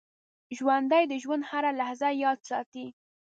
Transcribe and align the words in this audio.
ژوندي 0.57 1.03
د 1.07 1.13
ژوند 1.23 1.43
هره 1.49 1.71
لحظه 1.79 2.09
یاد 2.23 2.39
ساتي 2.49 2.85